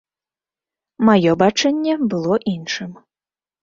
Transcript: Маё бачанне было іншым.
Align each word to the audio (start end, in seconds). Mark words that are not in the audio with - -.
Маё 1.11 1.37
бачанне 1.43 1.93
было 2.11 2.43
іншым. 2.57 2.91